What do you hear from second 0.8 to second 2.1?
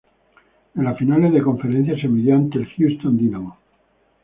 las finales de conferencia se